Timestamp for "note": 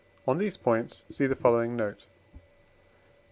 1.75-2.07